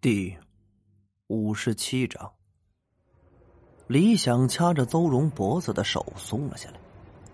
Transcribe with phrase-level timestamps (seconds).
[0.00, 0.38] 第
[1.26, 2.30] 五十七章，
[3.88, 6.78] 李想掐着邹荣脖子的手松了下来，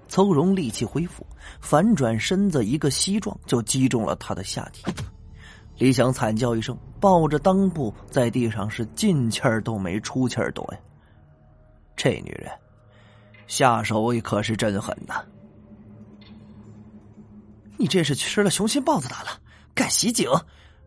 [0.09, 1.27] 邹荣力气恢复，
[1.61, 4.83] 反转身子一个膝撞就击中了他的下体。
[5.77, 10.81] 李想惨叫一声，抱着裆部在地上是进气儿都没出气儿多呀。
[11.95, 12.51] 这女人
[13.47, 15.23] 下手可是真狠呐！
[17.77, 19.39] 你这是吃了雄心豹子胆了，
[19.75, 20.31] 敢袭警，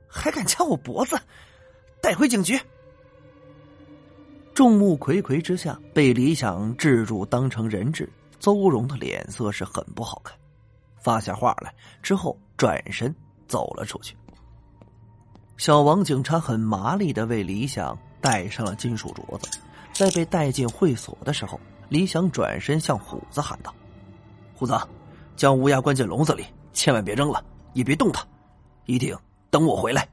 [0.10, 1.16] 还敢掐我脖子！
[2.08, 2.58] 带回警局。
[4.54, 8.10] 众目睽睽之下，被李想制住，当成人质。
[8.40, 10.34] 邹荣的脸色是很不好看，
[10.96, 13.14] 发下话来之后，转身
[13.46, 14.16] 走了出去。
[15.58, 19.60] 小王警察很麻利的为李想戴上了金属镯子，
[19.92, 23.76] 在被带进会所的时候，李想转身向虎子喊道
[24.56, 24.80] ：“虎子，
[25.36, 28.26] 将乌鸦关进笼子里，千万别扔了，也别动它，
[28.86, 29.14] 一定
[29.50, 30.08] 等我回来。”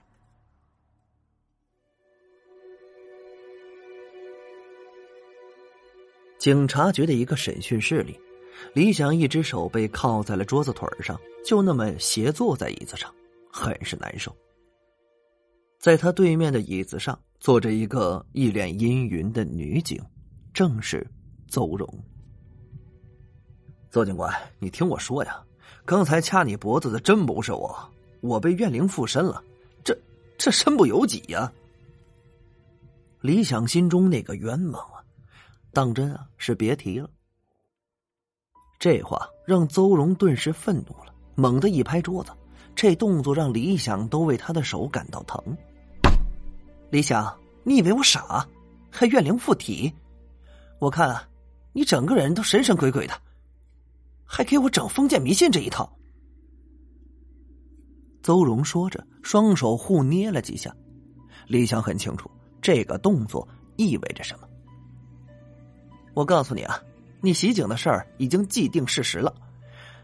[6.44, 8.20] 警察局的一个审讯室里，
[8.74, 13.10] 李想一只手被铐在了桌子腿上，就那么斜坐在椅子上，
[13.50, 14.30] 很是难受。
[15.78, 19.98] 在他对面的椅子上坐着一个一脸阴云的女警，
[20.52, 21.06] 正是
[21.48, 21.88] 邹荣。
[23.90, 25.42] 邹警官，你听我说呀，
[25.86, 27.74] 刚才掐你脖子的真不是我，
[28.20, 29.42] 我被怨灵附身了，
[29.82, 29.98] 这
[30.36, 31.50] 这身不由己呀。
[33.22, 34.93] 李想心中那个冤枉。
[35.74, 37.10] 当真啊，是别提了。
[38.78, 42.30] 这话让邹荣顿时愤怒了，猛地一拍桌子，
[42.74, 45.42] 这动作让李想都为他的手感到疼。
[46.90, 48.46] 李想，你以为我傻？
[48.90, 49.92] 还怨灵附体？
[50.78, 51.28] 我看啊，
[51.72, 53.20] 你整个人都神神鬼鬼的，
[54.24, 55.90] 还给我整封建迷信这一套。
[58.22, 60.74] 邹荣说着，双手互捏了几下。
[61.46, 62.30] 李想很清楚
[62.62, 64.48] 这个动作意味着什么。
[66.14, 66.80] 我告诉你啊，
[67.20, 69.34] 你袭警的事儿已经既定事实了，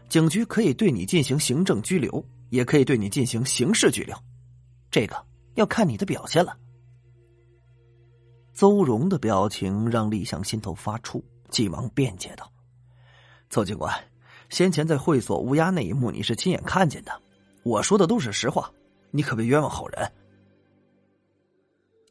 [0.09, 4.15] 警局可以对你进行行政拘留，也可以对你进行刑事拘留，
[4.91, 5.15] 这个
[5.55, 6.57] 要看你的表现了。
[8.53, 12.51] 邹荣的表情让李想心头发怵，急忙辩解道
[13.49, 13.93] ：“邹警官，
[14.49, 17.21] 先前在会所乌鸦那一幕你是亲眼看见的，
[17.63, 18.69] 我说的都是实话，
[19.11, 20.11] 你可别冤枉好人。”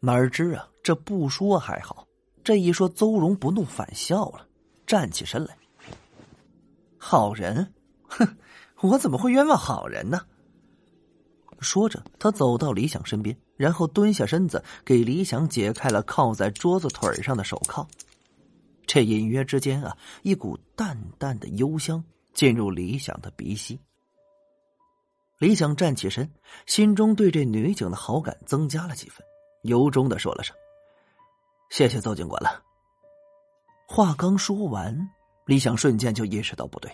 [0.00, 2.06] 哪知啊，这不说还好。
[2.43, 4.47] 这一说，邹荣不怒反笑了，
[4.87, 5.56] 站起身来。
[6.99, 7.73] 好人，
[8.09, 8.37] 哼，
[8.81, 10.21] 我怎么会冤枉好人呢？
[11.61, 17.87] 说着，他走到李想身边，然后蹲下身子，给李想解开了靠在桌子腿上的手铐。
[18.87, 22.03] 这隐约之间啊，一股淡淡的幽香
[22.33, 23.79] 进入李想的鼻息。
[25.39, 26.31] 李想站起身，
[26.67, 29.25] 心中对这女警的好感增加了几分，
[29.62, 30.56] 由衷的说了声。
[31.70, 32.62] 谢谢邹警官了。
[33.86, 35.08] 话刚说完，
[35.47, 36.91] 李想瞬间就意识到不对，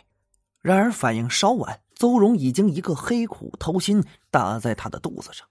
[0.61, 5.49] 然而反应稍晚，邹荣已经一个黑苦掏心打在他的肚子上。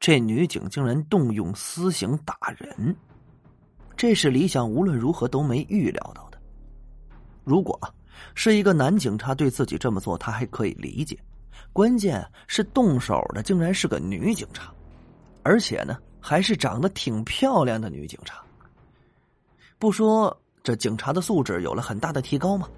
[0.00, 2.96] 这女警竟然动用私刑打人，
[3.96, 6.40] 这是李想无论如何都没预料到的。
[7.44, 7.78] 如果
[8.34, 11.18] 是一个男警察对自己这么做，他还可以理解，
[11.74, 14.72] 关键是动手的竟然是个女警察，
[15.42, 15.98] 而且呢。
[16.20, 18.42] 还是长得挺漂亮的女警察。
[19.78, 22.68] 不说这警察的素质有了很大的提高吗？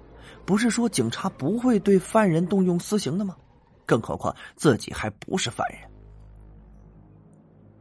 [0.45, 3.35] 不是说警察不会对犯人动用私刑的吗？
[3.85, 5.79] 更何况自己还不是犯人。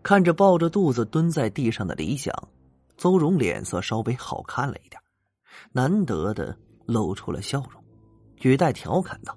[0.03, 2.35] 看着抱着肚子蹲在地上的李想，
[2.97, 5.01] 邹荣脸色稍微好看了一点，
[5.73, 6.57] 难得的
[6.87, 7.83] 露出了笑容，
[8.41, 9.37] 语带调侃道：“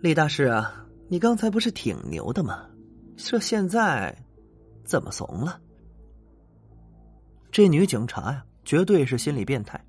[0.00, 2.66] 李大师啊，你刚才不是挺牛的吗？
[3.16, 4.16] 这现在……”
[4.84, 5.60] 怎么怂了？
[7.50, 9.82] 这女警察呀，绝对是心理变态。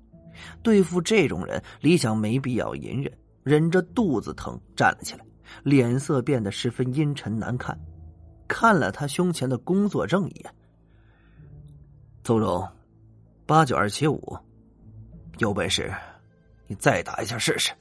[0.62, 3.12] 对付这种人，李想没必要隐忍，
[3.42, 5.24] 忍着肚子疼站了起来，
[5.62, 7.78] 脸色变得十分阴沉难看，
[8.48, 10.54] 看了他胸前的工作证一眼。
[12.22, 12.68] 邹荣，
[13.46, 14.36] 八九二七五，
[15.38, 15.90] 有本事
[16.66, 17.72] 你再打一下试试。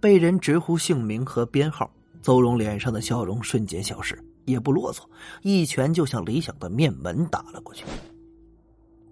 [0.00, 1.90] 被人直呼姓名和编号，
[2.22, 4.18] 邹荣脸上的笑容瞬间消失。
[4.50, 5.02] 也不啰嗦，
[5.42, 7.84] 一拳就向李想的面门打了过去。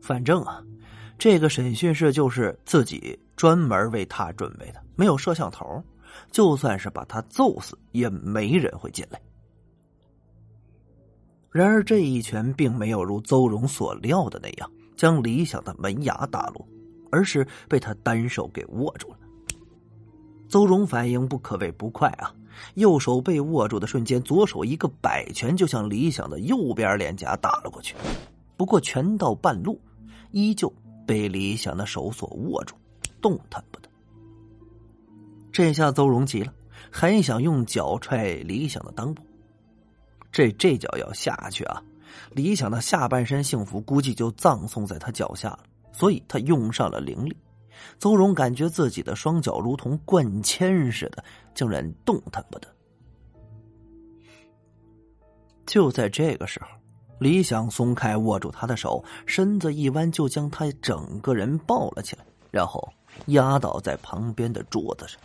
[0.00, 0.62] 反正啊，
[1.18, 5.82] 这个审讯室就是自己专门为他准备的，没有摄像头，
[6.30, 9.20] 就算是把他揍死，也没人会进来。
[11.50, 16.66] 然而这一拳并没有如邹荣所料的那样将李想的门牙打落，
[17.10, 19.18] 而是被他单手给握住了。
[20.48, 22.32] 邹荣反应不可谓不快啊，
[22.74, 27.94] 右手被握住的瞬间，左手一个摆拳就向李想的右边脸颊打了过去。
[28.56, 29.80] 不过拳到半路，
[30.30, 30.72] 依旧
[31.06, 32.74] 被李想的手所握住，
[33.20, 33.88] 动弹不得。
[35.52, 36.52] 这下邹荣急了，
[36.90, 39.22] 还想用脚踹李想的裆部。
[40.30, 41.82] 这这脚要下去啊，
[42.32, 45.60] 李想的下半身幸福估计就葬送在他脚下了。
[45.92, 47.34] 所以他用上了灵力。
[47.98, 51.24] 邹荣感觉自己的双脚如同灌铅似的，
[51.54, 52.68] 竟然动弹不得。
[55.66, 56.68] 就在这个时候，
[57.18, 62.92] 李想松开握住他的手，身子一弯，就将他整个人抱了起来，然后
[63.26, 65.20] 压倒在旁边的桌子上。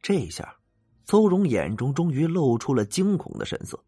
[0.00, 0.56] 这下，
[1.04, 3.78] 邹荣眼中终于露出了惊恐的神色，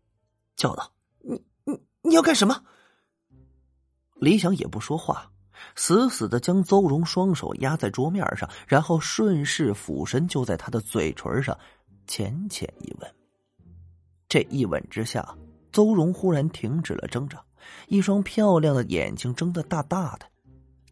[0.56, 0.92] 叫道
[1.22, 2.62] ：“你你你要干什么？”
[4.20, 5.30] 李想也不说话。
[5.76, 11.56] 死死的将邹荣双手压在桌面上，然后顺势俯身就在他的嘴唇上
[12.06, 13.14] 浅浅一吻。
[14.28, 15.36] 这一吻之下，
[15.72, 17.42] 邹荣忽然停止了挣扎，
[17.86, 20.26] 一双漂亮的眼睛睁得大大的，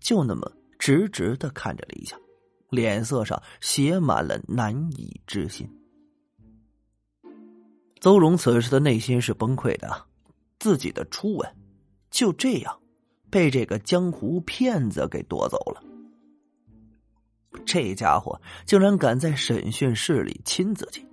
[0.01, 2.19] 就那么直直的看着李想，
[2.71, 5.71] 脸色上写满了难以置信。
[8.01, 10.05] 邹荣此时的内心是崩溃的，
[10.59, 11.57] 自己的初吻
[12.11, 12.81] 就这样。
[13.31, 15.83] 被这个江湖骗子给夺走了。
[17.65, 21.05] 这家伙竟然敢在审讯室里亲自己。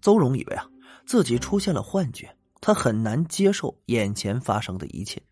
[0.00, 0.66] 邹荣以为啊，
[1.04, 5.22] 自己出现了幻觉，他很难接受眼前发生的一切，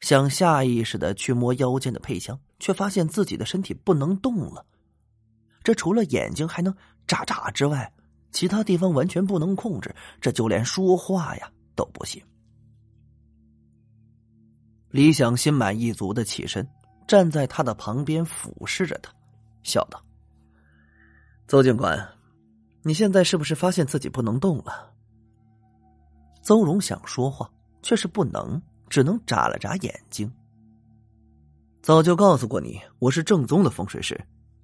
[0.00, 4.64] 想下意识的去摸腰间的配枪，却发现自己的身体不能动了。
[5.62, 6.74] 这除了眼睛还能
[7.06, 7.90] 眨眨之外，
[8.30, 12.22] 其他地方完全不能控制，这就连说话呀都不行。
[14.94, 16.64] 李想心满意足的起身，
[17.08, 19.12] 站在他的旁边俯视着他，
[19.64, 20.00] 笑道
[21.48, 21.98] ：“邹警官，
[22.82, 24.94] 你现在是不是发现自己不能动了？”
[26.42, 27.50] 邹荣想说话，
[27.82, 30.32] 却是不能，只能眨了眨眼睛。
[31.82, 34.16] 早就告诉过你，我是正宗的风水师，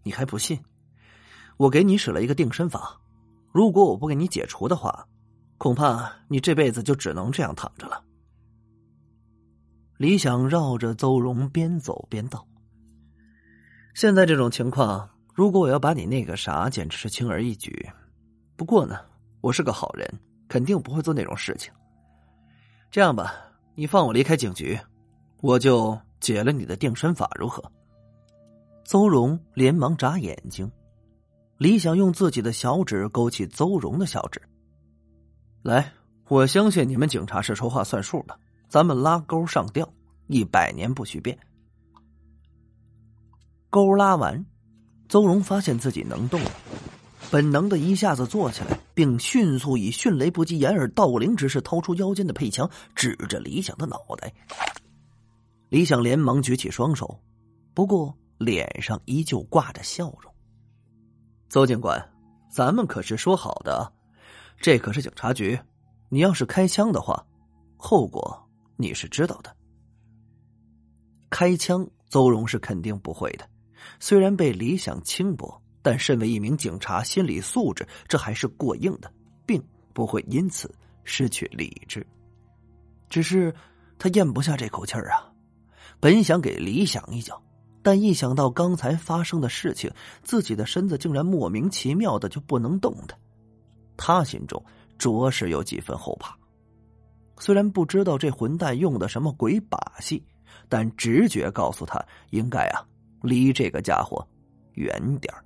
[0.05, 0.57] 你还不信？
[1.57, 2.97] 我给你使了一个定身法，
[3.51, 5.09] 如果我不给你解除的话，
[5.59, 8.05] 恐怕你这辈子就只能这样躺着了。
[10.01, 12.47] 李想绕着邹荣边走边道
[13.93, 17.87] ：“现在这种情况，如果我要把你那个啥，简直是轻而易举。
[18.57, 18.99] 不过呢，
[19.43, 20.11] 我是个好人，
[20.49, 21.71] 肯定不会做那种事情。
[22.91, 23.35] 这样吧，
[23.75, 24.81] 你放我离开警局，
[25.43, 27.63] 我就解了你的定身法，如何？”
[28.85, 30.73] 邹荣连忙眨眼睛。
[31.59, 34.41] 李想用自己的小指勾起邹荣的小指
[35.61, 35.93] ：“来，
[36.27, 38.35] 我相信你们警察是说话算数的。”
[38.71, 39.93] 咱们拉钩上吊，
[40.29, 41.37] 一百年不许变。
[43.69, 44.47] 钩拉完，
[45.09, 46.51] 邹荣发现自己能动了，
[47.33, 54.33] 本能的一下子坐起来，并迅速以迅雷不及掩耳盗铃之势掏出腰间的配枪，指着李想的脑袋。
[55.69, 57.21] 李想连忙举起双手，
[57.75, 60.33] 不过脸上依旧挂着笑容。
[61.49, 62.01] 邹警官，
[62.49, 63.93] 咱们可是说好的，
[64.61, 65.59] 这可是警察局，
[66.09, 67.27] 你要是开枪的话，
[67.77, 68.47] 后果。
[68.81, 69.55] 你是知道的，
[71.29, 73.49] 开枪，邹荣是肯定不会的。
[73.99, 79.13] 虽然被李想轻薄，但身为一名警察，心理素质这还是过硬的，
[79.47, 79.63] 并
[79.93, 80.75] 不会因此
[81.05, 82.07] 失去理智。
[83.09, 83.55] 只是
[83.99, 85.33] 他咽不下这口气儿啊！
[85.99, 87.43] 本想给李想一脚，
[87.83, 89.91] 但一想到刚才发生的事情，
[90.23, 93.19] 自己的身子竟然莫名其妙的就不能动弹，
[93.97, 94.65] 他心中
[94.99, 96.39] 着实有几分后怕。
[97.41, 100.23] 虽然不知道这混蛋用的什么鬼把戏，
[100.69, 102.87] 但直觉告诉他应该啊
[103.23, 104.29] 离这个家伙
[104.75, 105.43] 远点儿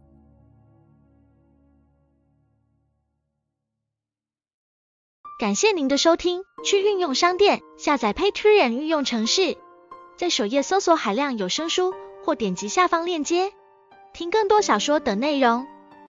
[5.39, 9.57] 感谢您的收听，去运用商店下载 Patreon 运用城市，
[10.17, 11.93] 在首页搜索海量有声书，
[12.25, 13.53] 或点击下方链接
[14.13, 15.67] 听更多小说等内容。